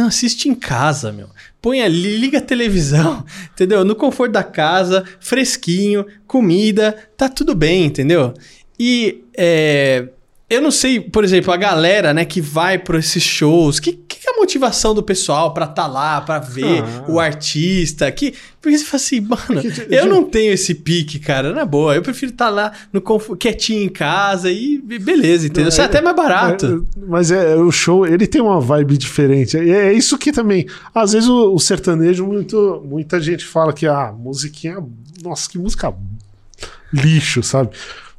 [0.00, 1.28] não, assiste em casa, meu.
[1.60, 3.84] Põe ali, liga a televisão, entendeu?
[3.84, 8.32] No conforto da casa, fresquinho, comida, tá tudo bem, entendeu?
[8.78, 10.08] E é,
[10.50, 14.18] eu não sei, por exemplo, a galera, né, que vai para esses shows, que, que
[14.26, 17.04] é a motivação do pessoal pra tá lá, pra ver Ah.
[17.08, 18.10] o artista?
[18.10, 21.94] Que, porque você fala assim, mano, que- eu não tenho esse pique, cara, na boa.
[21.94, 23.00] Eu prefiro estar lá no
[23.36, 25.68] quietinho em casa e beleza, entendeu?
[25.68, 26.84] Isso é até mais barato.
[26.96, 29.56] É, mas é o show, ele tem uma vibe diferente.
[29.56, 30.66] É, é isso que também.
[30.94, 34.78] Às vezes o, o sertanejo, muito, muita gente fala que a musiquinha.
[35.22, 35.94] Nossa, que música
[36.92, 37.70] lixo, sabe?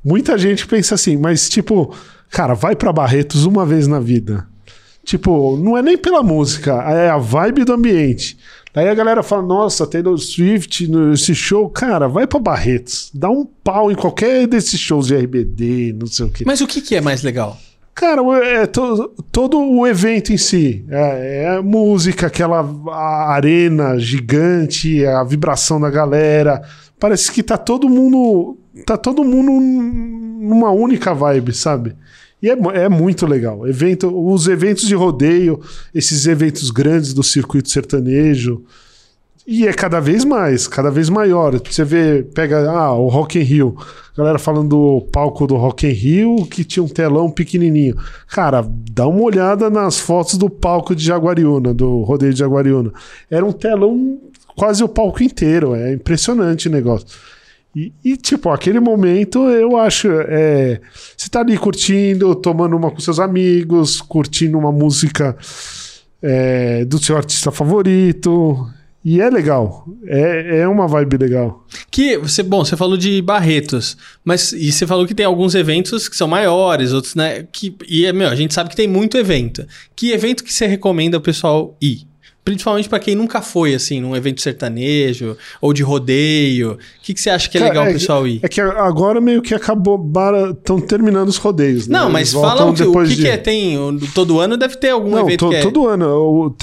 [0.03, 1.93] Muita gente pensa assim, mas tipo,
[2.31, 4.47] Cara, vai pra Barretos uma vez na vida.
[5.03, 8.37] Tipo, não é nem pela música, é a vibe do ambiente.
[8.73, 13.11] Daí a galera fala, nossa, Taylor Swift nesse show, cara, vai pra Barretos.
[13.13, 16.43] Dá um pau em qualquer desses shows de RBD, não sei o quê.
[16.47, 17.57] Mas o que, que é mais legal?
[17.93, 20.85] Cara, é to, todo o evento em si.
[20.89, 22.65] É, é música, aquela
[23.27, 26.61] arena gigante, a vibração da galera.
[26.97, 28.57] Parece que tá todo mundo.
[28.85, 31.93] Tá todo mundo numa única vibe, sabe?
[32.41, 33.67] E é, é muito legal.
[33.67, 35.59] Evento, os eventos de rodeio,
[35.93, 38.63] esses eventos grandes do circuito sertanejo.
[39.45, 41.59] E é cada vez mais, cada vez maior.
[41.59, 43.75] Você vê, pega ah, o Rock in Rio.
[44.15, 47.95] Galera falando do palco do Rock in Rio que tinha um telão pequenininho.
[48.27, 52.91] Cara, dá uma olhada nas fotos do palco de Jaguariúna, do rodeio de Jaguariúna.
[53.29, 54.19] Era um telão
[54.55, 55.73] quase o palco inteiro.
[55.73, 57.07] É impressionante o negócio.
[57.75, 60.09] E, e, tipo, aquele momento eu acho.
[60.27, 60.81] É,
[61.15, 65.37] você tá ali curtindo, tomando uma com seus amigos, curtindo uma música
[66.21, 68.69] é, do seu artista favorito.
[69.03, 69.87] E é legal.
[70.05, 71.65] É, é uma vibe legal.
[71.89, 76.07] Que você, bom, você falou de Barretos, mas e você falou que tem alguns eventos
[76.07, 77.47] que são maiores, outros, né?
[77.51, 79.65] Que, e, meu, a gente sabe que tem muito evento.
[79.95, 82.10] Que evento que você recomenda o pessoal ir?
[82.43, 86.71] Principalmente para quem nunca foi, assim, num evento sertanejo ou de rodeio.
[86.71, 88.39] O que, que você acha que é Cara, legal o pessoal ir?
[88.41, 90.11] É que agora meio que acabou.
[90.49, 91.87] Estão terminando os rodeios.
[91.87, 91.99] Né?
[91.99, 93.21] Não, mas fala o que, o que, de...
[93.21, 93.37] que, é.
[93.37, 93.77] Tem.
[94.15, 95.49] Todo ano deve ter algum Não, evento.
[95.49, 95.61] To, é...
[95.61, 96.07] Todo ano.
[96.07, 96.55] O,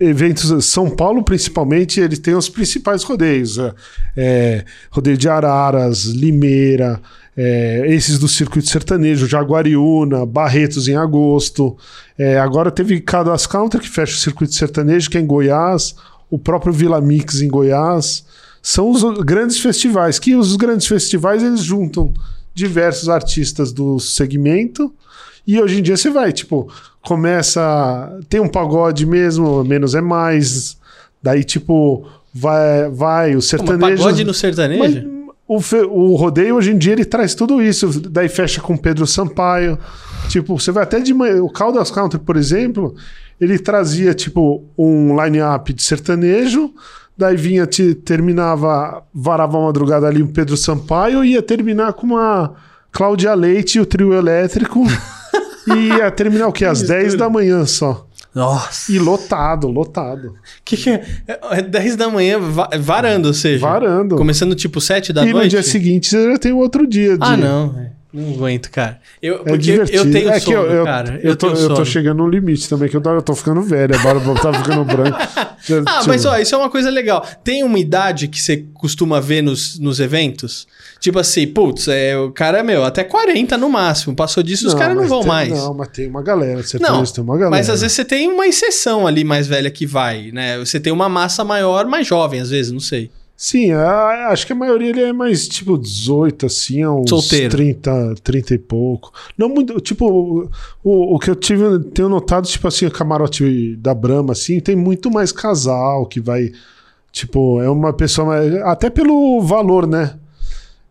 [0.00, 0.64] eventos.
[0.64, 3.58] São Paulo, principalmente, ele tem os principais rodeios.
[3.58, 3.74] É,
[4.16, 6.98] é rodeio de Araras, Limeira.
[7.36, 11.76] É, esses do circuito sertanejo, Jaguariúna, Barretos em agosto.
[12.16, 15.94] É, agora teve Cadas Counter, que fecha o circuito sertanejo, que é em Goiás,
[16.30, 18.24] o próprio Vila Mix em Goiás.
[18.62, 22.12] São os grandes festivais, que os grandes festivais eles juntam
[22.54, 24.92] diversos artistas do segmento.
[25.46, 26.72] E hoje em dia você vai, tipo,
[27.02, 28.18] começa.
[28.28, 30.76] Tem um pagode mesmo, menos é mais.
[31.22, 34.02] Daí, tipo, vai, vai o sertanejo.
[34.02, 34.80] pagode no sertanejo?
[34.80, 35.15] Mas,
[35.48, 38.00] o, o rodeio hoje em dia ele traz tudo isso.
[38.10, 39.78] Daí fecha com Pedro Sampaio.
[40.28, 41.42] Tipo, você vai até de manhã.
[41.42, 42.94] O Caldas Country, por exemplo,
[43.40, 46.72] ele trazia tipo um line-up de sertanejo.
[47.16, 52.06] Daí vinha, te, terminava, varava a madrugada ali o Pedro Sampaio e ia terminar com
[52.06, 52.54] uma
[52.92, 54.84] Cláudia Leite e o trio elétrico.
[55.66, 56.64] e ia terminar o quê?
[56.64, 58.06] Às 10 da manhã só.
[58.34, 58.92] Nossa.
[58.92, 60.34] E lotado, lotado.
[60.62, 61.02] Que que é?
[61.26, 62.38] é 10 da manhã,
[62.80, 63.66] varando, ou seja.
[63.66, 64.16] Varando.
[64.16, 65.40] Começando tipo 7 da e noite.
[65.40, 67.16] E no dia seguinte você já tem outro dia.
[67.18, 67.74] Ah, não.
[68.14, 68.18] É.
[68.18, 69.00] Não aguento, cara.
[69.20, 69.98] Eu, é divertido.
[69.98, 71.20] eu tenho é sono, eu, cara.
[71.22, 73.62] Eu, eu, tô, eu tô chegando no limite também, que eu tô, eu tô ficando
[73.62, 75.18] velho, a barba tá ficando branca.
[75.86, 77.26] ah, mas ó, isso é uma coisa legal.
[77.44, 80.66] Tem uma idade que você costuma ver nos, nos eventos?
[80.98, 84.14] Tipo assim, putz, é, o cara, meu, até 40 no máximo.
[84.14, 85.50] Passou disso, não, os caras não vão tem, mais.
[85.50, 87.50] Não, mas tem uma galera, você não, tem uma galera.
[87.50, 90.58] Mas às vezes você tem uma exceção ali mais velha que vai, né?
[90.58, 93.10] Você tem uma massa maior, mais jovem, às vezes, não sei.
[93.36, 97.50] Sim, a, acho que a maioria ele é mais tipo 18, assim, é uns Solteiro.
[97.50, 99.12] 30, 30 e pouco.
[99.36, 100.48] Não muito, tipo,
[100.82, 104.74] o, o que eu tive, tenho notado, tipo assim, o camarote da Brahma, assim, tem
[104.74, 106.50] muito mais casal que vai,
[107.12, 110.18] tipo, é uma pessoa mais, até pelo valor, né?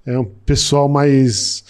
[0.05, 1.63] É um pessoal mais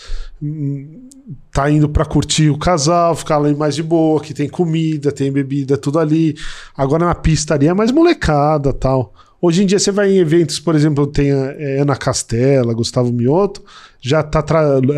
[0.44, 1.08] hum,
[1.54, 5.32] tá indo para curtir o casal, ficar lá mais de boa, que tem comida, tem
[5.32, 6.36] bebida, tudo ali.
[6.76, 9.14] Agora na pista ali é mais molecada, tal.
[9.46, 13.14] Hoje em dia você vai em eventos, por exemplo, tem a é, Ana Castela, Gustavo
[13.14, 13.64] Mioto,
[14.02, 14.44] já tá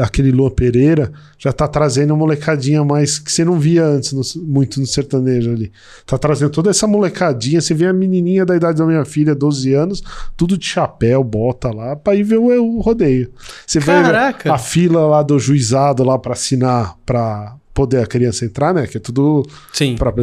[0.02, 4.22] aquele Lua Pereira, já tá trazendo uma molecadinha mais que você não via antes no,
[4.46, 5.70] muito no sertanejo ali.
[6.06, 9.74] Tá trazendo toda essa molecadinha, você vê a menininha da idade da minha filha, 12
[9.74, 10.02] anos,
[10.38, 13.30] tudo de chapéu, bota lá, pra ir ver o, o rodeio.
[13.66, 14.44] Você Caraca.
[14.46, 18.88] vê a fila lá do juizado lá para assinar, para poder a criança entrar, né?
[18.88, 19.98] Que é tudo Sim.
[19.98, 20.14] Pra,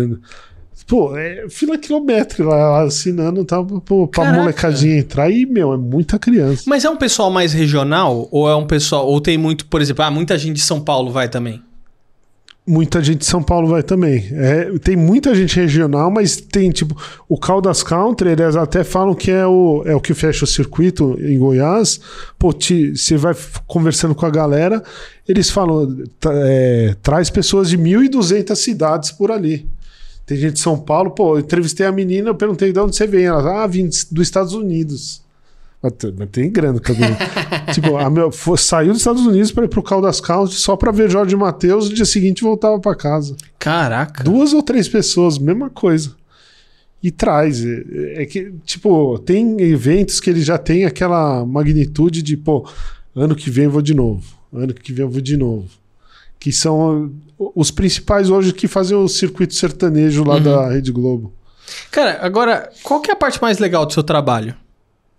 [0.87, 4.41] Pô, é fila quilométrica lá assinando tá, pô, pra Caraca.
[4.41, 5.31] molecadinha entrar.
[5.31, 6.65] E, meu, é muita criança.
[6.67, 8.29] Mas é um pessoal mais regional?
[8.31, 9.07] Ou é um pessoal.
[9.07, 11.63] Ou tem muito, por exemplo, ah, muita gente de São Paulo vai também?
[12.67, 14.27] Muita gente de São Paulo vai também.
[14.33, 16.97] É, tem muita gente regional, mas tem tipo.
[17.29, 21.15] O Caldas Country, eles até falam que é o, é o que fecha o circuito
[21.21, 22.01] em Goiás.
[22.39, 23.35] Pô, você vai
[23.67, 24.83] conversando com a galera,
[25.29, 25.95] eles falam.
[26.27, 29.67] É, traz pessoas de 1.200 cidades por ali.
[30.27, 33.07] Tem gente de São Paulo, pô, eu entrevistei a menina, eu perguntei de onde você
[33.07, 33.25] vem.
[33.25, 35.23] Ela, ah, vim dos Estados Unidos.
[35.83, 35.93] Mas
[36.33, 37.11] tem grana também.
[37.75, 40.91] tipo, a meu, foi, saiu dos Estados Unidos para ir pro Caldas Country só para
[40.91, 41.91] ver Jorge Matheus.
[41.91, 43.37] No dia seguinte voltava para casa.
[43.59, 44.25] Caraca.
[44.25, 46.15] Duas ou três pessoas, mesma coisa.
[47.03, 47.63] E traz.
[47.63, 52.67] É, é, que, tipo, tem eventos que ele já tem aquela magnitude de, pô,
[53.15, 54.25] ano que vem eu vou de novo.
[54.51, 55.84] Ano que vem eu vou de novo
[56.45, 61.33] que são os principais hoje que fazem o circuito sertanejo lá da Rede Globo.
[61.91, 64.55] Cara, agora, qual que é a parte mais legal do seu trabalho?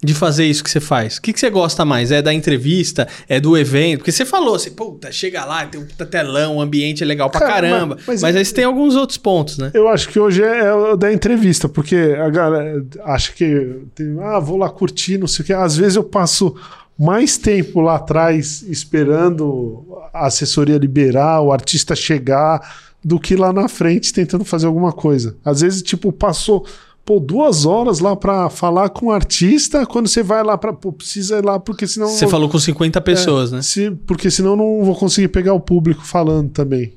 [0.03, 1.17] De fazer isso que você faz?
[1.17, 2.11] O que, que você gosta mais?
[2.11, 3.07] É da entrevista?
[3.27, 3.99] É do evento?
[4.01, 7.27] Porque você falou assim, puta, chega lá, tem um puta telão, o ambiente é legal
[7.27, 7.95] pra Cara, caramba.
[7.95, 9.71] mas- Mas, mas- aí você tem alguns outros pontos, né?
[9.73, 14.15] Eu acho que hoje é, é o da entrevista, porque a galera acha que tem,
[14.21, 15.53] ah, vou lá curtir, não sei o que.
[15.53, 16.55] Às vezes eu passo
[16.97, 22.61] mais tempo lá atrás esperando a assessoria liberar, o artista chegar,
[23.03, 25.35] do que lá na frente tentando fazer alguma coisa.
[25.43, 26.65] Às vezes, tipo, passou
[27.03, 30.73] pô, duas horas lá pra falar com o artista, quando você vai lá pra.
[30.73, 32.07] Pô, precisa ir lá, porque senão.
[32.07, 33.61] Você falou com 50 pessoas, né?
[33.61, 36.93] Se, porque senão eu não vou conseguir pegar o público falando também.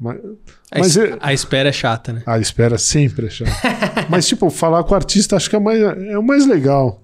[0.00, 0.16] Mas,
[0.72, 2.22] A, mas es- eu- a espera é chata, né?
[2.26, 3.52] a espera sempre é chata.
[4.10, 7.01] Mas, tipo, falar com o artista acho que é, mais, é o mais legal.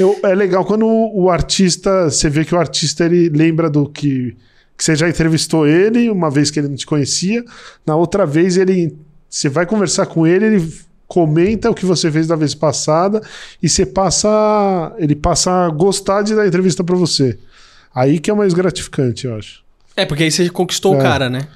[0.00, 3.88] Eu- é legal quando o, o artista, você vê que o artista ele lembra do
[3.88, 4.36] que,
[4.76, 7.44] que você já entrevistou ele, uma vez que ele não te conhecia.
[7.86, 8.96] Na outra vez, ele
[9.28, 10.72] você vai conversar com ele, ele
[11.06, 13.20] comenta o que você fez da vez passada
[13.62, 14.92] e você passa.
[14.98, 17.38] Ele passa a gostar de dar entrevista pra você.
[17.94, 19.62] Aí que é o mais gratificante, eu acho.
[19.96, 21.02] É, porque aí você conquistou o É.
[21.02, 21.46] cara, né?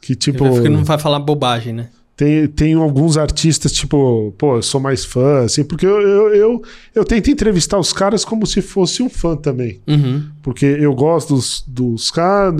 [0.00, 0.38] Que tipo.
[0.48, 1.88] Porque não vai falar bobagem, né?
[2.24, 6.62] Tem, tem alguns artistas, tipo, pô, eu sou mais fã, assim, porque eu, eu, eu,
[6.94, 9.80] eu tento entrevistar os caras como se fosse um fã também.
[9.88, 10.22] Uhum.
[10.40, 12.54] Porque eu gosto dos, dos caras,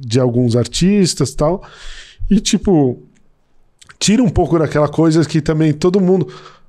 [0.00, 1.64] de alguns artistas e tal.
[2.30, 3.02] E, tipo,
[3.98, 6.28] tira um pouco daquela coisa que também todo mundo.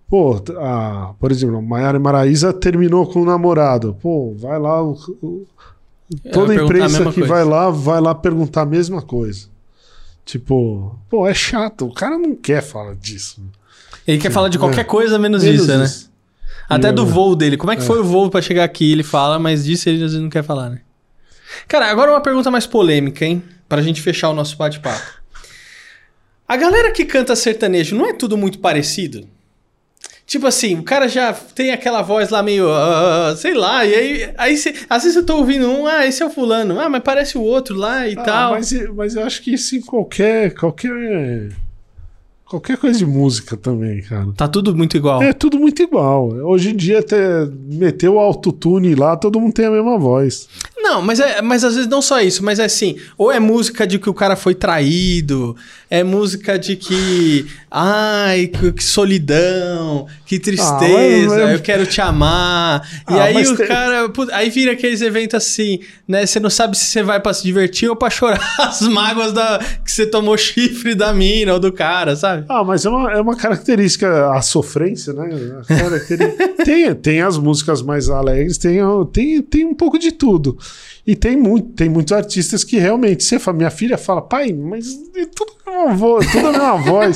[0.10, 3.96] Pô, a, por exemplo, Maiara Maraíza terminou com o namorado.
[4.02, 4.82] Pô, vai lá.
[4.84, 5.46] o- o-
[6.34, 7.28] toda a imprensa que coisa.
[7.28, 9.48] vai lá, vai lá perguntar a mesma coisa.
[10.26, 11.86] Tipo, pô, é chato.
[11.88, 13.42] O cara não quer falar disso.
[14.08, 14.84] Ele quer falar de qualquer É.
[14.84, 15.86] coisa menos, Menos isso, né?
[15.86, 16.12] isso.
[16.68, 17.58] Até E do eu- voo dele.
[17.58, 17.86] Como é que É.
[17.86, 18.92] foi o voo pra chegar aqui?
[18.92, 20.82] Ele fala, mas disso ele às vezes não quer falar, né?
[21.68, 23.44] Cara, agora uma pergunta mais polêmica, hein?
[23.70, 25.02] Pra gente fechar o nosso bate-papo.
[26.48, 29.28] A galera que canta sertanejo não é tudo muito parecido?
[30.28, 32.68] Tipo assim, o cara já tem aquela voz lá meio.
[32.72, 36.24] ah, sei lá, e aí, aí cê- às vezes eu tô ouvindo um, ah, esse
[36.24, 38.52] é o fulano, ah, mas parece o outro lá e Ah, tal.
[38.54, 41.50] Mas, mas eu acho que isso em qualquer, qualquer.
[42.48, 44.28] Qualquer coisa de música também, cara.
[44.38, 45.22] Tá tudo muito igual.
[45.22, 46.30] É tudo muito igual.
[46.30, 50.48] Hoje em dia, até meter o autotune lá, todo mundo tem a mesma voz.
[50.88, 53.88] Não, mas, é, mas às vezes não só isso, mas é assim, ou é música
[53.88, 55.56] de que o cara foi traído,
[55.90, 62.00] é música de que, ai, que, que solidão, que tristeza, mas- mas- eu quero te
[62.02, 62.88] amar.
[63.10, 66.50] e Ah, aí mas o tem- cara, aí vira aqueles eventos assim, né, você não
[66.52, 70.06] sabe se você vai pra se divertir ou pra chorar as mágoas da, que você
[70.06, 72.46] tomou chifre da mina ou do cara, sabe?
[72.48, 75.30] Ah, mas é uma, é uma característica, a sofrência, né?
[75.68, 76.06] A
[76.64, 78.78] tem, tem as músicas mais alegres, tem,
[79.12, 80.58] tem, tem um pouco de tudo.
[81.08, 84.88] E tem, muito, tem muitos artistas que realmente, você fala, minha filha fala, pai, mas
[85.16, 87.16] é tudo a mesma voz, tudo a mesma voz.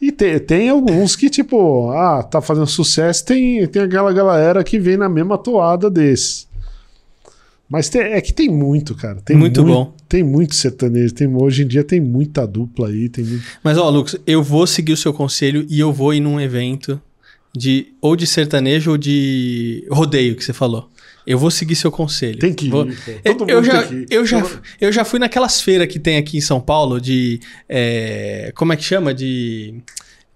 [0.00, 4.78] E tem, tem alguns que, tipo, ah, tá fazendo sucesso, tem, tem aquela galera que
[4.78, 6.46] vem na mesma toada desse.
[7.68, 9.22] Mas tem- é que tem muito, cara.
[9.24, 9.94] Tem Muito bom.
[10.06, 11.14] Tem muito sertanejo.
[11.14, 13.08] Tem, hoje em dia tem muita dupla aí.
[13.08, 13.42] Tem muito...
[13.64, 17.00] Mas ó, Lucas, eu vou seguir o seu conselho e eu vou ir num evento
[17.56, 20.90] de ou de sertanejo ou de rodeio que você falou.
[21.26, 22.38] Eu vou seguir seu conselho.
[22.38, 22.86] Tem que ir, Vou-.
[23.48, 24.06] Eu, já, que ir.
[24.10, 24.42] eu, já,
[24.80, 27.38] eu já fui naquelas feiras que tem aqui em São Paulo de.
[27.68, 29.14] é, como é que chama?
[29.14, 29.74] De.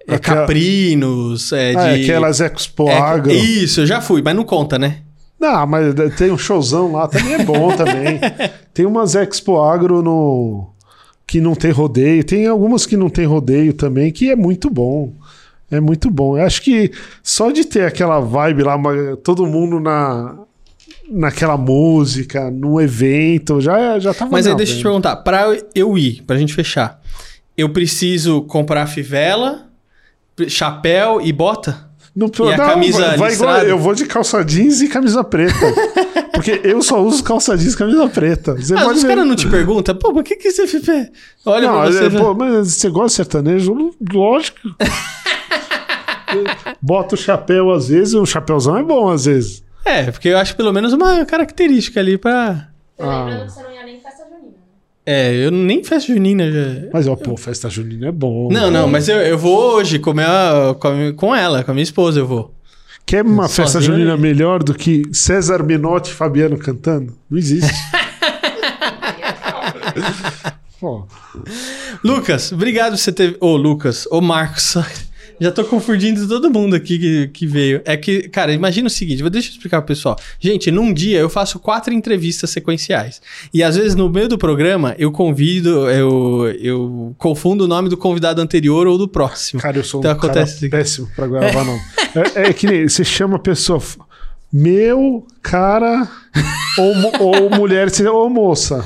[0.06, 1.52] é, Aquela- caprinos.
[1.52, 3.32] É, Ah, de, aquelas Expo é, Agro.
[3.32, 4.98] Isso, eu já fui, mas não conta, né?
[5.38, 8.18] Não, mas tem um showzão lá, também é bom também.
[8.72, 10.70] Tem umas Expo Agro no...
[11.26, 12.22] que não tem rodeio.
[12.24, 15.12] Tem algumas que não tem rodeio também, que é muito bom.
[15.70, 16.36] É muito bom.
[16.38, 16.90] Eu acho que
[17.22, 18.76] só de ter aquela vibe lá,
[19.24, 20.38] todo mundo na
[21.10, 25.96] naquela música, no evento, já, já tava Mas aí deixa eu te perguntar, pra eu
[25.96, 27.00] ir, pra gente fechar,
[27.56, 29.66] eu preciso comprar fivela,
[30.48, 31.86] chapéu e bota?
[32.14, 35.54] Não, E a camisa vai, vai igual, eu vou de calça jeans e camisa preta.
[36.32, 38.54] porque eu só uso calça jeans e camisa preta.
[38.56, 41.10] Você Ah, pode os caras não te perguntam, pô, o que que você?
[41.44, 42.06] Olha Não, pra você.
[42.06, 43.94] é, pô, mas você gosta de sertanejo?
[44.12, 44.58] Lógico.
[46.80, 49.62] Bota o chapéu às vezes, o chapéuzão é bom às vezes.
[49.86, 52.68] É, porque eu acho pelo menos uma característica ali pra.
[52.96, 53.24] Tô Ah.
[53.24, 54.54] lembrando que você não ia nem em festa junina, né?
[55.06, 56.88] É, eu nem festa junina já.
[56.92, 58.48] Mas, ó, pô, festa junina é bom.
[58.50, 61.70] Não, não, mas eu, eu vou hoje com, minha, com, a minha- com ela, com
[61.70, 62.52] a minha esposa eu vou.
[63.04, 64.22] Quer uma festa Sozinho, junina né?
[64.22, 67.16] melhor do que César Minotti e Fabiano cantando?
[67.30, 67.72] Não existe.
[72.02, 73.36] Lucas, obrigado por você ter.
[73.40, 74.76] Ô, Lucas, ô, Marcos.
[75.40, 77.82] Já tô confundindo todo mundo aqui que, que veio.
[77.84, 80.16] É que, cara, imagina o seguinte, vou deixa eu explicar pro pessoal.
[80.40, 83.20] Gente, num dia eu faço quatro entrevistas sequenciais.
[83.52, 87.96] E às vezes no meio do programa eu convido, eu, eu confundo o nome do
[87.96, 89.60] convidado anterior ou do próximo.
[89.60, 91.80] Cara, eu sou Então um cara acontece- péssimo pra gravar nome.
[92.34, 93.82] É, é que nem você chama a pessoa.
[94.58, 96.08] Meu, cara,
[96.78, 98.82] ou, ou mulher, ou moça.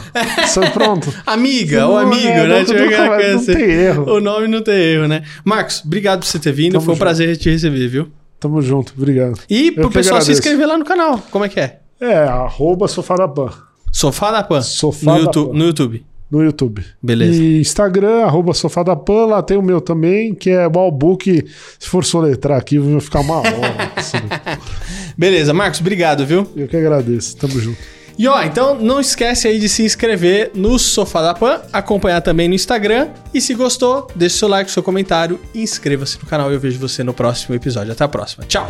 [0.49, 1.13] Só pronto.
[1.25, 2.65] Amiga ou Não, amigo, é, né?
[2.65, 3.53] não- aquela vai- coisa não assim.
[3.55, 4.13] tem erro.
[4.17, 5.23] O nome não tem erro, né?
[5.45, 6.73] Marcos, obrigado por você ter vindo.
[6.73, 7.05] Tamo Foi um junto.
[7.05, 8.09] prazer te receber, viu?
[8.41, 9.39] Tamo junto, obrigado.
[9.49, 11.23] E pro que pessoal se inscrever lá no canal.
[11.31, 11.79] Como é que é?
[12.01, 13.51] É, arroba Sofá da Pan,
[13.93, 14.63] Sofá da Pan.
[14.63, 15.59] Sofá no, da YouTube, Pan.
[15.59, 16.07] no YouTube.
[16.31, 16.85] No YouTube.
[17.03, 17.43] Beleza.
[17.43, 21.45] E Instagram, arroba Sofá da Pan, lá tem o meu também, que é Balbook.
[21.79, 23.93] Se for soletrar aqui, vai ficar uma hora.
[25.17, 26.47] Beleza, Marcos, obrigado, viu?
[26.55, 27.79] Eu que agradeço, tamo junto.
[28.21, 32.49] E ó, então não esquece aí de se inscrever no Sofá da Pan, acompanhar também
[32.49, 33.09] no Instagram.
[33.33, 36.53] E se gostou, deixe seu like, seu comentário e inscreva-se no canal.
[36.53, 37.93] Eu vejo você no próximo episódio.
[37.93, 38.45] Até a próxima.
[38.45, 38.69] Tchau!